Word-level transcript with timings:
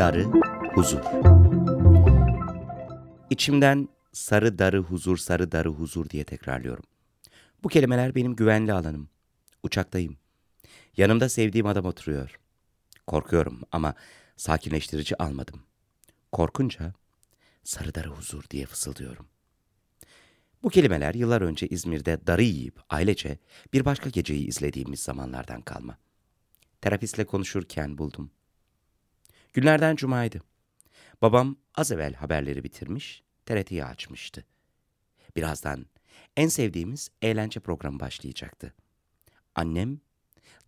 darı, 0.00 0.24
huzur. 0.74 1.00
İçimden 3.30 3.88
sarı, 4.12 4.58
darı, 4.58 4.78
huzur, 4.78 5.16
sarı, 5.16 5.52
darı, 5.52 5.68
huzur 5.68 6.10
diye 6.10 6.24
tekrarlıyorum. 6.24 6.84
Bu 7.62 7.68
kelimeler 7.68 8.14
benim 8.14 8.36
güvenli 8.36 8.72
alanım. 8.72 9.08
Uçaktayım. 9.62 10.16
Yanımda 10.96 11.28
sevdiğim 11.28 11.66
adam 11.66 11.84
oturuyor. 11.84 12.38
Korkuyorum 13.06 13.60
ama 13.72 13.94
sakinleştirici 14.36 15.22
almadım. 15.22 15.62
Korkunca 16.32 16.92
sarı, 17.64 17.94
darı, 17.94 18.08
huzur 18.08 18.44
diye 18.50 18.66
fısıldıyorum. 18.66 19.26
Bu 20.62 20.68
kelimeler 20.68 21.14
yıllar 21.14 21.40
önce 21.40 21.68
İzmir'de 21.68 22.26
darı 22.26 22.42
yiyip 22.42 22.80
ailece 22.90 23.38
bir 23.72 23.84
başka 23.84 24.10
geceyi 24.10 24.46
izlediğimiz 24.46 25.00
zamanlardan 25.00 25.62
kalma. 25.62 25.98
Terapistle 26.80 27.24
konuşurken 27.24 27.98
buldum. 27.98 28.30
Günlerden 29.52 29.96
cumaydı. 29.96 30.40
Babam 31.22 31.56
az 31.74 31.92
evvel 31.92 32.14
haberleri 32.14 32.64
bitirmiş, 32.64 33.22
TRT'yi 33.46 33.84
açmıştı. 33.84 34.44
Birazdan 35.36 35.86
en 36.36 36.48
sevdiğimiz 36.48 37.10
eğlence 37.22 37.60
programı 37.60 38.00
başlayacaktı. 38.00 38.74
Annem 39.54 40.00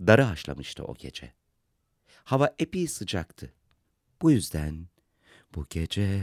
darı 0.00 0.22
haşlamıştı 0.22 0.84
o 0.84 0.94
gece. 0.94 1.33
Hava 2.24 2.55
epey 2.58 2.86
sıcaktı. 2.86 3.52
Bu 4.22 4.30
yüzden 4.30 4.86
bu 5.55 5.67
gece, 5.70 6.22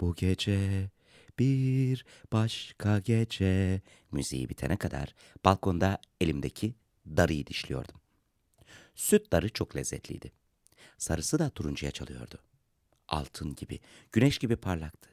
bu 0.00 0.14
gece 0.14 0.90
bir 1.38 2.04
başka 2.32 2.98
gece 2.98 3.80
müziği 4.12 4.48
bitene 4.48 4.76
kadar 4.76 5.14
balkonda 5.44 6.00
elimdeki 6.20 6.74
darıyı 7.06 7.46
dişliyordum. 7.46 8.00
Süt 8.94 9.32
darı 9.32 9.48
çok 9.48 9.76
lezzetliydi. 9.76 10.32
Sarısı 11.00 11.38
da 11.38 11.50
turuncuya 11.50 11.92
çalıyordu. 11.92 12.38
Altın 13.08 13.54
gibi, 13.54 13.80
güneş 14.12 14.38
gibi 14.38 14.56
parlaktı. 14.56 15.10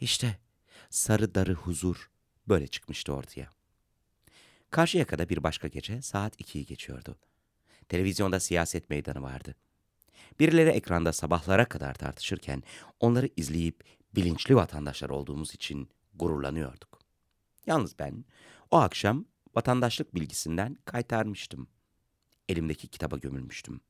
İşte 0.00 0.38
sarı 0.90 1.34
darı 1.34 1.54
huzur 1.54 2.10
böyle 2.48 2.66
çıkmıştı 2.66 3.12
ortaya. 3.12 3.52
Karşı 4.70 4.98
yakada 4.98 5.28
bir 5.28 5.42
başka 5.42 5.68
gece 5.68 6.02
saat 6.02 6.40
2'yi 6.40 6.66
geçiyordu. 6.66 7.18
Televizyonda 7.88 8.40
siyaset 8.40 8.90
meydanı 8.90 9.22
vardı. 9.22 9.54
Birileri 10.40 10.70
ekranda 10.70 11.12
sabahlara 11.12 11.64
kadar 11.64 11.94
tartışırken 11.94 12.62
onları 13.00 13.28
izleyip 13.36 13.84
bilinçli 14.14 14.56
vatandaşlar 14.56 15.10
olduğumuz 15.10 15.54
için 15.54 15.88
gururlanıyorduk. 16.14 16.98
Yalnız 17.66 17.98
ben 17.98 18.24
o 18.70 18.76
akşam 18.76 19.24
vatandaşlık 19.54 20.14
bilgisinden 20.14 20.78
kaytarmıştım. 20.84 21.68
Elimdeki 22.48 22.88
kitaba 22.88 23.16
gömülmüştüm. 23.16 23.80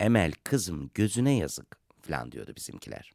Emel 0.00 0.32
kızım 0.44 0.90
gözüne 0.94 1.36
yazık 1.36 1.78
falan 2.02 2.32
diyordu 2.32 2.52
bizimkiler. 2.56 3.12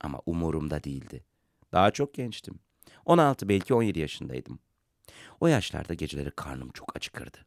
Ama 0.00 0.20
umurumda 0.26 0.84
değildi. 0.84 1.24
Daha 1.72 1.90
çok 1.90 2.14
gençtim. 2.14 2.58
16 3.04 3.48
belki 3.48 3.74
17 3.74 3.98
yaşındaydım. 3.98 4.58
O 5.40 5.46
yaşlarda 5.46 5.94
geceleri 5.94 6.30
karnım 6.30 6.70
çok 6.70 6.96
acıkırdı. 6.96 7.38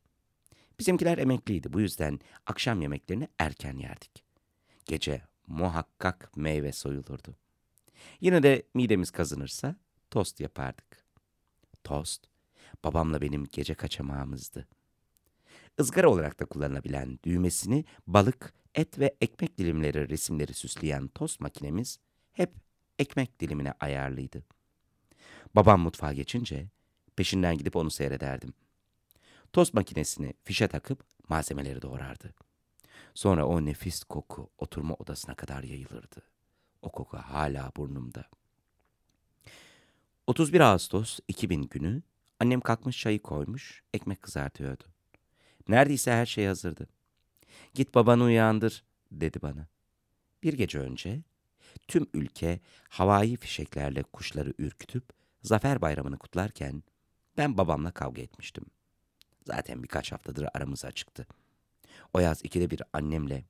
Bizimkiler 0.79 1.17
emekliydi 1.17 1.73
bu 1.73 1.81
yüzden 1.81 2.19
akşam 2.45 2.81
yemeklerini 2.81 3.27
erken 3.39 3.77
yerdik. 3.77 4.23
Gece 4.85 5.21
muhakkak 5.47 6.37
meyve 6.37 6.71
soyulurdu. 6.71 7.35
Yine 8.21 8.43
de 8.43 8.63
midemiz 8.73 9.11
kazınırsa 9.11 9.75
tost 10.11 10.39
yapardık. 10.39 11.05
Tost 11.83 12.27
babamla 12.83 13.21
benim 13.21 13.45
gece 13.51 13.73
kaçamağımızdı. 13.75 14.67
Izgara 15.79 16.09
olarak 16.09 16.39
da 16.39 16.45
kullanılabilen 16.45 17.19
düğmesini 17.23 17.85
balık, 18.07 18.53
et 18.75 18.99
ve 18.99 19.15
ekmek 19.21 19.57
dilimleri 19.57 20.09
resimleri 20.09 20.53
süsleyen 20.53 21.07
tost 21.07 21.39
makinemiz 21.39 21.99
hep 22.33 22.53
ekmek 22.99 23.39
dilimine 23.39 23.73
ayarlıydı. 23.79 24.43
Babam 25.55 25.79
mutfağa 25.79 26.13
geçince 26.13 26.69
peşinden 27.15 27.57
gidip 27.57 27.75
onu 27.75 27.91
seyrederdim. 27.91 28.53
Tost 29.53 29.73
makinesini 29.73 30.33
fişe 30.43 30.67
takıp 30.67 31.03
malzemeleri 31.27 31.81
doğrardı. 31.81 32.33
Sonra 33.13 33.45
o 33.45 33.65
nefis 33.65 34.03
koku 34.03 34.49
oturma 34.57 34.93
odasına 34.93 35.35
kadar 35.35 35.63
yayılırdı. 35.63 36.21
O 36.81 36.91
koku 36.91 37.17
hala 37.17 37.71
burnumda. 37.77 38.25
31 40.27 40.59
Ağustos 40.59 41.19
2000 41.27 41.61
günü 41.61 42.01
annem 42.39 42.61
kalkmış 42.61 42.99
çayı 42.99 43.21
koymuş, 43.21 43.83
ekmek 43.93 44.21
kızartıyordu. 44.21 44.96
Neredeyse 45.69 46.11
her 46.11 46.25
şey 46.25 46.45
hazırdı. 46.45 46.87
Git 47.73 47.95
babanı 47.95 48.23
uyandır 48.23 48.83
dedi 49.11 49.41
bana. 49.41 49.67
Bir 50.43 50.53
gece 50.53 50.79
önce 50.79 51.21
tüm 51.87 52.07
ülke 52.13 52.59
havai 52.89 53.35
fişeklerle 53.35 54.03
kuşları 54.03 54.53
ürkütüp 54.57 55.03
Zafer 55.41 55.81
Bayramı'nı 55.81 56.17
kutlarken 56.17 56.83
ben 57.37 57.57
babamla 57.57 57.91
kavga 57.91 58.21
etmiştim. 58.21 58.65
Zaten 59.45 59.83
birkaç 59.83 60.11
haftadır 60.11 60.47
aramız 60.53 60.85
açıktı. 60.85 61.27
O 62.13 62.19
yaz 62.19 62.45
ikide 62.45 62.69
bir 62.69 62.81
annemle 62.93 63.43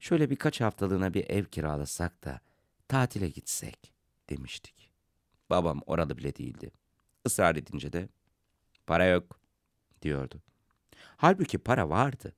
şöyle 0.00 0.30
birkaç 0.30 0.60
haftalığına 0.60 1.14
bir 1.14 1.30
ev 1.30 1.44
kiralasak 1.44 2.24
da 2.24 2.40
tatile 2.88 3.28
gitsek 3.28 3.92
demiştik. 4.30 4.90
Babam 5.50 5.82
orada 5.86 6.18
bile 6.18 6.36
değildi. 6.36 6.70
Israr 7.26 7.56
edince 7.56 7.92
de 7.92 8.08
para 8.86 9.04
yok 9.04 9.40
diyordu. 10.02 10.42
Halbuki 11.16 11.58
para 11.58 11.88
vardı. 11.88 12.32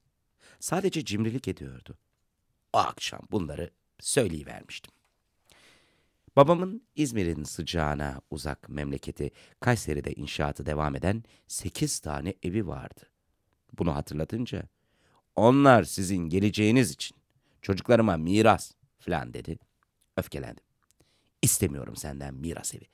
Sadece 0.60 1.04
cimrilik 1.04 1.48
ediyordu. 1.48 1.98
O 2.72 2.78
akşam 2.78 3.20
bunları 3.30 3.70
söyleyivermiştim. 4.00 4.92
Babamın 6.36 6.82
İzmir'in 6.96 7.44
sıcağına 7.44 8.20
uzak 8.30 8.68
memleketi 8.68 9.30
Kayseri'de 9.60 10.12
inşaatı 10.12 10.66
devam 10.66 10.96
eden 10.96 11.24
sekiz 11.48 11.98
tane 11.98 12.34
evi 12.42 12.66
vardı. 12.66 13.02
Bunu 13.78 13.94
hatırlatınca 13.94 14.62
onlar 15.36 15.84
sizin 15.84 16.28
geleceğiniz 16.28 16.90
için 16.90 17.16
çocuklarıma 17.62 18.16
miras 18.16 18.72
falan 18.98 19.34
dedi. 19.34 19.58
Öfkelendim. 20.16 20.64
İstemiyorum 21.42 21.96
senden 21.96 22.34
miras 22.34 22.74
evi. 22.74 22.84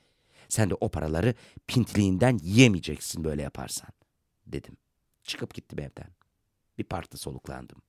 Sen 0.48 0.70
de 0.70 0.74
o 0.74 0.88
paraları 0.88 1.34
pintiliğinden 1.66 2.38
yiyemeyeceksin 2.42 3.24
böyle 3.24 3.42
yaparsan 3.42 3.90
dedim. 4.46 4.76
Çıkıp 5.24 5.54
gittim 5.54 5.78
evden. 5.78 6.10
Bir 6.78 6.84
parkta 6.84 7.18
soluklandım. 7.18 7.82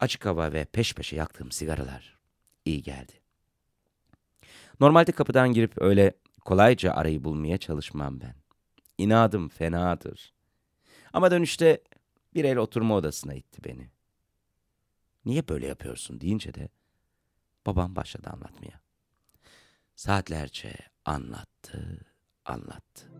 Açık 0.00 0.26
hava 0.26 0.52
ve 0.52 0.64
peş 0.64 0.94
peşe 0.94 1.16
yaktığım 1.16 1.50
sigaralar 1.50 2.18
iyi 2.64 2.82
geldi. 2.82 3.12
Normalde 4.80 5.12
kapıdan 5.12 5.52
girip 5.52 5.82
öyle 5.82 6.14
kolayca 6.44 6.92
arayı 6.92 7.24
bulmaya 7.24 7.58
çalışmam 7.58 8.20
ben. 8.20 8.34
İnadım 8.98 9.48
fenadır. 9.48 10.34
Ama 11.12 11.30
dönüşte 11.30 11.82
bir 12.34 12.44
el 12.44 12.56
oturma 12.56 12.96
odasına 12.96 13.34
itti 13.34 13.64
beni. 13.64 13.90
Niye 15.24 15.48
böyle 15.48 15.66
yapıyorsun 15.66 16.20
deyince 16.20 16.54
de 16.54 16.68
babam 17.66 17.96
başladı 17.96 18.30
anlatmaya. 18.32 18.80
Saatlerce 19.96 20.74
anlattı, 21.04 22.06
anlattı. 22.44 23.10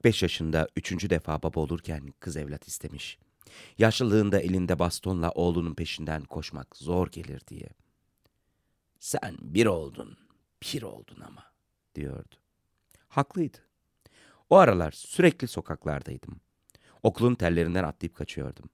45 0.00 0.22
yaşında 0.22 0.68
üçüncü 0.76 1.10
defa 1.10 1.42
baba 1.42 1.60
olurken 1.60 2.12
kız 2.20 2.36
evlat 2.36 2.68
istemiş. 2.68 3.18
Yaşlılığında 3.78 4.40
elinde 4.40 4.78
bastonla 4.78 5.30
oğlunun 5.30 5.74
peşinden 5.74 6.24
koşmak 6.24 6.76
zor 6.76 7.06
gelir 7.06 7.42
diye. 7.48 7.68
Sen 8.98 9.36
bir 9.40 9.66
oldun, 9.66 10.18
pir 10.60 10.82
oldun 10.82 11.20
ama 11.20 11.44
diyordu. 11.94 12.34
Haklıydı. 13.08 13.58
O 14.50 14.56
aralar 14.56 14.90
sürekli 14.90 15.48
sokaklardaydım. 15.48 16.40
Okulun 17.02 17.34
tellerinden 17.34 17.84
atlayıp 17.84 18.14
kaçıyordum. 18.16 18.70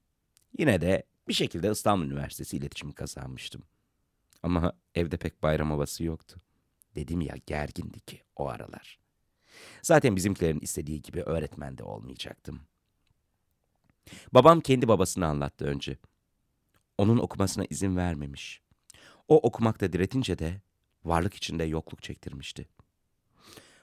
Yine 0.58 0.80
de 0.80 1.02
Bir 1.28 1.34
şekilde 1.34 1.70
İstanbul 1.70 2.06
Üniversitesi 2.06 2.56
iletişimi 2.56 2.92
kazanmıştım. 2.92 3.62
Ama 4.42 4.72
evde 4.94 5.16
pek 5.16 5.42
bayram 5.42 5.70
havası 5.70 6.04
yoktu. 6.04 6.40
Dedim 6.94 7.20
ya 7.20 7.34
gergindi 7.46 8.00
ki 8.00 8.22
o 8.36 8.48
aralar. 8.48 9.05
Zaten 9.82 10.16
bizimkilerin 10.16 10.60
istediği 10.60 11.02
gibi 11.02 11.22
öğretmen 11.22 11.78
de 11.78 11.82
olmayacaktım. 11.82 12.60
Babam 14.32 14.60
kendi 14.60 14.88
babasını 14.88 15.26
anlattı 15.26 15.64
önce. 15.64 15.96
Onun 16.98 17.18
okumasına 17.18 17.64
izin 17.70 17.96
vermemiş. 17.96 18.60
O 19.28 19.36
okumakta 19.36 19.92
diretince 19.92 20.38
de 20.38 20.60
varlık 21.04 21.34
içinde 21.34 21.64
yokluk 21.64 22.02
çektirmişti. 22.02 22.68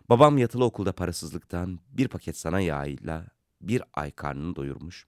Babam 0.10 0.38
yatılı 0.38 0.66
okulda 0.66 0.92
parasızlıktan 0.92 1.80
bir 1.90 2.08
paket 2.08 2.38
sana 2.38 2.60
yağıyla 2.60 3.28
bir 3.62 3.84
ay 3.94 4.12
karnını 4.12 4.56
doyurmuş. 4.56 5.08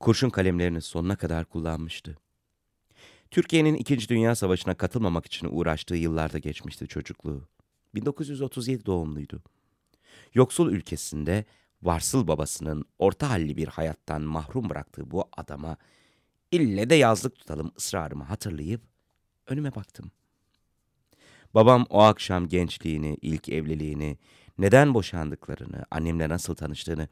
Kurşun 0.00 0.30
kalemlerini 0.30 0.80
sonuna 0.80 1.16
kadar 1.16 1.44
kullanmıştı. 1.44 2.16
Türkiye'nin 3.30 3.74
İkinci 3.74 4.08
Dünya 4.08 4.34
Savaşı'na 4.34 4.74
katılmamak 4.74 5.26
için 5.26 5.48
uğraştığı 5.50 5.96
yıllarda 5.96 6.38
geçmişti 6.38 6.86
çocukluğu. 6.86 7.48
1937 7.94 8.86
doğumluydu. 8.86 9.42
Yoksul 10.34 10.72
ülkesinde 10.72 11.44
varsıl 11.82 12.28
babasının 12.28 12.84
orta 12.98 13.30
halli 13.30 13.56
bir 13.56 13.68
hayattan 13.68 14.22
mahrum 14.22 14.70
bıraktığı 14.70 15.10
bu 15.10 15.28
adama 15.36 15.76
ille 16.52 16.90
de 16.90 16.94
yazlık 16.94 17.36
tutalım 17.36 17.72
ısrarımı 17.78 18.24
hatırlayıp 18.24 18.82
önüme 19.46 19.74
baktım. 19.74 20.10
Babam 21.54 21.86
o 21.90 22.00
akşam 22.02 22.48
gençliğini, 22.48 23.18
ilk 23.22 23.48
evliliğini, 23.48 24.18
neden 24.58 24.94
boşandıklarını, 24.94 25.84
annemle 25.90 26.28
nasıl 26.28 26.54
tanıştığını 26.54 27.08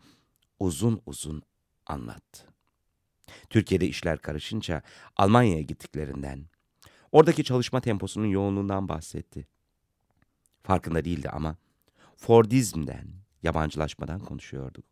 uzun 0.61 1.03
uzun 1.07 1.43
anlattı. 1.87 2.47
Türkiye'de 3.51 3.87
işler 3.87 4.19
karışınca 4.19 4.83
Almanya'ya 5.17 5.63
gittiklerinden, 5.63 6.47
oradaki 7.13 7.45
çalışma 7.45 7.81
temposunun 7.81 8.27
yoğunluğundan 8.27 8.89
bahsetti. 8.89 9.47
Farkında 10.63 11.05
değildi 11.05 11.29
ama 11.29 11.57
Fordizm'den, 12.27 13.09
yabancılaşmadan 13.43 14.21
konuşuyorduk. 14.21 14.85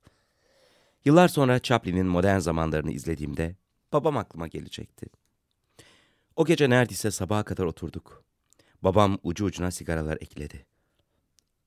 Yıllar 1.04 1.28
sonra 1.28 1.58
Chaplin'in 1.58 2.06
modern 2.06 2.38
zamanlarını 2.38 2.92
izlediğimde 2.92 3.56
babam 3.92 4.16
aklıma 4.16 4.46
gelecekti. 4.46 5.06
O 6.36 6.44
gece 6.44 6.70
neredeyse 6.70 7.10
sabaha 7.10 7.42
kadar 7.42 7.64
oturduk. 7.64 8.24
Babam 8.82 9.18
ucu 9.22 9.44
ucuna 9.44 9.70
sigaralar 9.70 10.18
ekledi. 10.20 10.66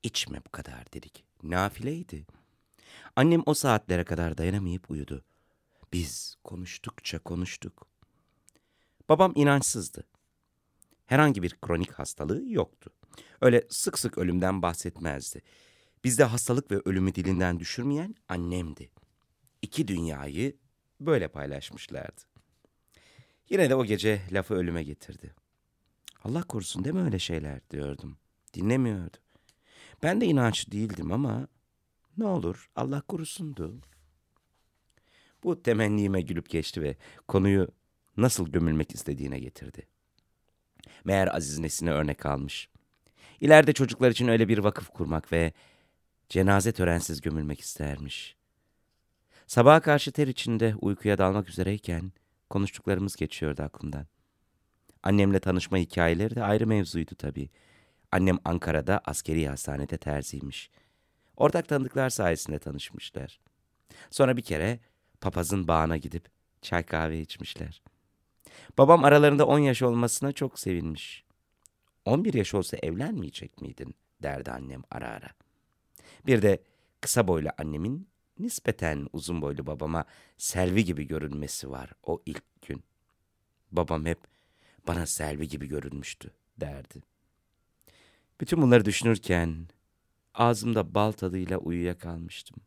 İçme 0.04 0.42
bu 0.48 0.52
kadar 0.52 0.94
dedik. 0.94 1.24
Nafileydi. 1.44 2.26
Annem 3.16 3.44
o 3.46 3.54
saatlere 3.54 4.04
kadar 4.04 4.38
dayanamayıp 4.38 4.92
uyudu. 4.92 5.24
Biz 5.94 6.36
konuştukça 6.44 7.20
konuştuk. 7.20 7.88
Babam 9.10 9.32
inançsızdı. 9.36 10.04
Herhangi 11.06 11.44
bir 11.44 11.58
kronik 11.62 11.92
hastalığı 11.92 12.44
yoktu. 12.46 12.92
Öyle 13.42 13.64
sık 13.70 14.00
sık 14.00 14.18
ölümden 14.18 14.62
bahsetmezdi. 14.62 15.42
Bizde 16.04 16.24
hastalık 16.24 16.72
ve 16.72 16.82
ölümü 16.86 17.16
dilinden 17.16 17.60
düşürmeyen 17.60 18.16
annemdi. 18.30 18.90
İki 19.62 19.88
dünyayı 19.88 20.58
böyle 21.00 21.28
paylaşmışlardı. 21.28 22.22
Yine 23.50 23.70
de 23.70 23.76
o 23.76 23.86
gece 23.86 24.22
lafı 24.32 24.54
ölüme 24.54 24.84
getirdi. 24.84 25.36
Allah 26.24 26.44
korusun 26.44 26.84
deme 26.84 27.02
öyle 27.02 27.20
şeyler 27.20 27.70
diyordum. 27.70 28.18
Dinlemiyordu. 28.54 29.18
Ben 30.04 30.22
de 30.22 30.26
inançlı 30.26 30.72
değildim 30.72 31.12
ama 31.12 31.48
ne 32.18 32.26
olur 32.26 32.70
Allah 32.76 33.02
korusundu. 33.02 33.82
Bu 35.44 35.64
temennime 35.64 36.22
gülüp 36.22 36.50
geçti 36.50 36.82
ve 36.82 36.98
konuyu 37.28 37.68
nasıl 38.18 38.50
gömülmek 38.50 38.96
istediğine 38.96 39.40
getirdi. 39.40 39.88
Meğer 41.06 41.36
Aziz 41.36 41.60
Nesin'e 41.60 41.92
örnek 41.92 42.26
almış. 42.26 42.70
İleride 43.42 43.74
çocuklar 43.74 44.12
için 44.12 44.28
öyle 44.28 44.48
bir 44.48 44.58
vakıf 44.58 44.90
kurmak 44.90 45.32
ve 45.32 45.54
cenaze 46.30 46.72
törensiz 46.72 47.22
gömülmek 47.22 47.60
istermiş. 47.60 48.36
Sabaha 49.48 49.80
karşı 49.80 50.12
ter 50.12 50.28
içinde 50.28 50.76
uykuya 50.82 51.18
dalmak 51.18 51.50
üzereyken 51.50 52.12
konuştuklarımız 52.50 53.16
geçiyordu 53.16 53.64
aklımdan. 53.64 54.08
Annemle 55.04 55.40
tanışma 55.40 55.78
hikayeleri 55.78 56.36
de 56.36 56.44
ayrı 56.44 56.68
mevzuydu 56.68 57.16
tabii. 57.16 57.50
Annem 58.12 58.38
Ankara'da 58.46 59.02
askeri 59.06 59.48
hastanede 59.48 59.98
terziymiş. 59.98 60.70
Ortak 61.38 61.68
tanıdıklar 61.68 62.10
sayesinde 62.10 62.60
tanışmışlar. 62.60 63.40
Sonra 64.10 64.38
bir 64.38 64.42
kere 64.42 64.80
papazın 65.22 65.68
bağına 65.68 65.98
gidip 65.98 66.26
çay 66.62 66.84
kahve 66.84 67.20
içmişler. 67.22 67.82
Babam 68.78 69.04
aralarında 69.04 69.46
10 69.48 69.60
yaş 69.60 69.82
olmasına 69.82 70.32
çok 70.32 70.60
sevinmiş. 70.60 71.24
11 72.06 72.34
yaş 72.34 72.54
olsa 72.54 72.78
evlenmeyecek 72.78 73.62
miydin 73.62 73.96
derdi 74.24 74.52
annem 74.52 74.84
ara 74.92 75.08
ara. 75.08 75.30
Bir 76.28 76.42
de 76.42 76.64
kısa 77.02 77.28
boylu 77.28 77.50
annemin 77.58 78.08
nispeten 78.40 79.08
uzun 79.14 79.42
boylu 79.42 79.68
babama 79.68 80.06
Selvi 80.38 80.86
gibi 80.86 81.08
görünmesi 81.08 81.72
var 81.72 81.92
o 82.04 82.22
ilk 82.26 82.62
gün. 82.62 82.84
Babam 83.72 84.06
hep 84.06 84.20
bana 84.88 85.06
Selvi 85.06 85.48
gibi 85.48 85.68
görünmüştü 85.68 86.32
derdi. 86.58 87.02
Bütün 88.42 88.62
bunları 88.62 88.86
düşünürken 88.86 89.68
ağzımda 90.34 90.96
bal 90.96 91.12
tadıyla 91.12 91.58
uyuyakalmıştım. 91.58 92.58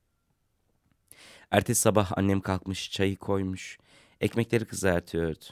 Ertesi 1.51 1.81
sabah 1.81 2.19
annem 2.19 2.41
kalkmış, 2.41 2.91
çayı 2.91 3.17
koymuş, 3.17 3.79
ekmekleri 4.21 4.65
kızartıyordu. 4.65 5.45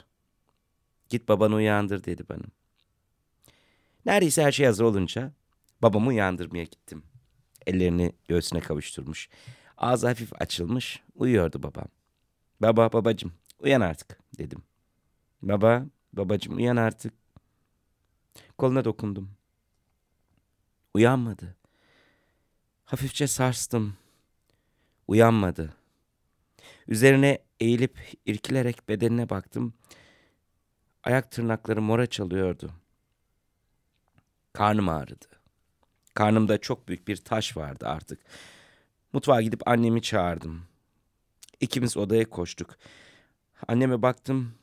Git 1.09 1.29
babanı 1.29 1.55
uyandır 1.55 2.03
dedi 2.03 2.23
bana. 2.29 2.43
Neredeyse 4.05 4.43
her 4.43 4.51
şey 4.51 4.65
hazır 4.65 4.83
olunca 4.83 5.33
babamı 5.81 6.07
uyandırmaya 6.07 6.63
gittim. 6.63 7.03
Ellerini 7.67 8.13
göğsüne 8.27 8.59
kavuşturmuş. 8.59 9.29
Ağzı 9.77 10.07
hafif 10.07 10.41
açılmış, 10.41 11.03
uyuyordu 11.15 11.63
babam. 11.63 11.87
Baba, 12.61 12.93
babacım, 12.93 13.33
uyan 13.59 13.81
artık 13.81 14.19
dedim. 14.37 14.63
Baba, 15.41 15.85
babacım 16.13 16.55
uyan 16.55 16.75
artık. 16.75 17.13
Koluna 18.57 18.85
dokundum. 18.85 19.31
Uyanmadı. 20.93 21.55
Hafifçe 22.85 23.27
sarstım. 23.27 23.97
Uyanmadı. 25.07 25.73
Üzerine 26.87 27.39
eğilip 27.59 27.99
irkilerek 28.25 28.89
bedenine 28.89 29.29
baktım. 29.29 29.73
Ayak 31.07 31.31
tırnakları 31.31 31.81
mora 31.81 32.05
çalıyordu. 32.07 32.73
Karnım 34.53 34.89
ağrıdı. 34.89 35.25
Karnımda 36.13 36.57
çok 36.57 36.87
büyük 36.87 37.07
bir 37.07 37.15
taş 37.17 37.57
vardı 37.57 37.87
artık. 37.87 38.19
Mutfağa 39.13 39.41
gidip 39.41 39.67
annemi 39.67 40.01
çağırdım. 40.01 40.65
İkimiz 41.59 41.97
odaya 41.97 42.29
koştuk. 42.29 42.77
Anneme 43.67 44.01
baktım. 44.01 44.53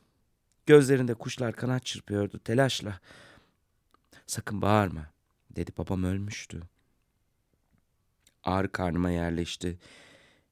Gözlerinde 0.65 1.13
kuşlar 1.13 1.53
kanat 1.53 1.85
çırpıyordu 1.85 2.39
telaşla. 2.39 2.99
Sakın 4.27 4.61
bağırma 4.61 5.05
dedi 5.55 5.71
babam 5.77 6.03
ölmüştü. 6.03 6.61
Ağrı 8.43 8.71
karnıma 8.71 9.11
yerleşti. 9.11 9.79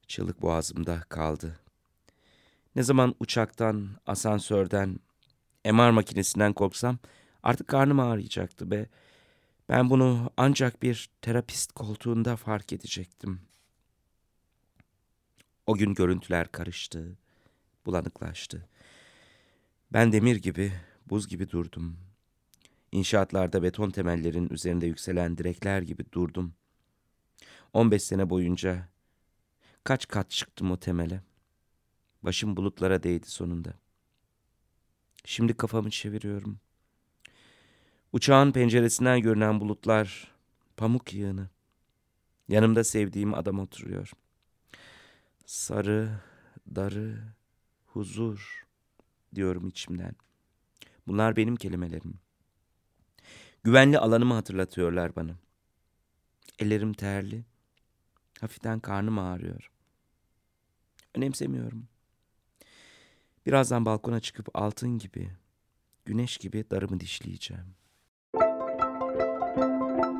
Çığlık 0.06 0.42
boğazımda 0.42 1.00
kaldı. 1.08 1.60
Ne 2.76 2.82
zaman 2.82 3.14
uçaktan, 3.20 3.88
asansörden, 4.06 4.98
MR 5.64 5.90
makinesinden 5.90 6.52
korksam 6.52 6.98
artık 7.42 7.68
karnım 7.68 8.00
ağrıyacaktı 8.00 8.70
be. 8.70 8.86
Ben 9.68 9.90
bunu 9.90 10.30
ancak 10.36 10.82
bir 10.82 11.10
terapist 11.22 11.72
koltuğunda 11.72 12.36
fark 12.36 12.72
edecektim. 12.72 13.40
O 15.66 15.74
gün 15.74 15.94
görüntüler 15.94 16.52
karıştı, 16.52 17.18
bulanıklaştı. 17.86 18.68
Ben 19.92 20.12
demir 20.12 20.36
gibi, 20.36 20.72
buz 21.06 21.28
gibi 21.28 21.50
durdum. 21.50 21.96
İnşaatlarda 22.92 23.62
beton 23.62 23.90
temellerin 23.90 24.48
üzerinde 24.50 24.86
yükselen 24.86 25.38
direkler 25.38 25.82
gibi 25.82 26.12
durdum. 26.12 26.54
15 27.72 28.02
sene 28.02 28.30
boyunca 28.30 28.88
kaç 29.84 30.08
kat 30.08 30.30
çıktım 30.30 30.70
o 30.70 30.76
temele. 30.76 31.20
Başım 32.22 32.56
bulutlara 32.56 33.02
değdi 33.02 33.30
sonunda. 33.30 33.83
Şimdi 35.24 35.54
kafamı 35.54 35.90
çeviriyorum. 35.90 36.58
Uçağın 38.12 38.52
penceresinden 38.52 39.20
görünen 39.20 39.60
bulutlar 39.60 40.34
pamuk 40.76 41.14
yığını. 41.14 41.48
Yanımda 42.48 42.84
sevdiğim 42.84 43.34
adam 43.34 43.58
oturuyor. 43.58 44.12
Sarı, 45.46 46.20
darı, 46.74 47.34
huzur 47.86 48.66
diyorum 49.34 49.68
içimden. 49.68 50.16
Bunlar 51.06 51.36
benim 51.36 51.56
kelimelerim. 51.56 52.14
Güvenli 53.64 53.98
alanımı 53.98 54.34
hatırlatıyorlar 54.34 55.16
bana. 55.16 55.36
Ellerim 56.58 56.92
terli. 56.92 57.44
Hafiften 58.40 58.80
karnım 58.80 59.18
ağrıyor. 59.18 59.70
Önemsemiyorum. 61.14 61.88
Birazdan 63.46 63.86
balkona 63.86 64.20
çıkıp 64.20 64.48
altın 64.54 64.98
gibi, 64.98 65.30
güneş 66.04 66.36
gibi 66.36 66.64
darımı 66.70 67.00
dişleyeceğim. 67.00 67.64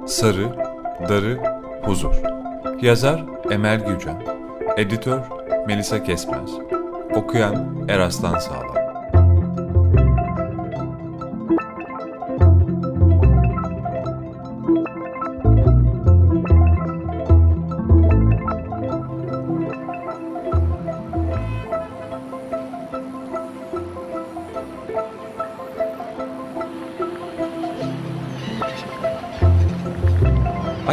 Sarı, 0.07 0.57
Darı, 1.09 1.41
Huzur. 1.85 2.15
Yazar 2.83 3.25
Emel 3.51 3.87
Gücan. 3.87 4.23
Editör 4.77 5.21
Melisa 5.67 6.03
Kesmez. 6.03 6.51
Okuyan 7.15 7.89
Eraslan 7.89 8.39
Sağlam. 8.39 8.84